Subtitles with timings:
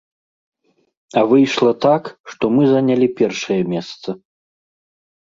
[1.19, 2.03] А выйшла так,
[2.33, 4.09] што мы занялі першае месца.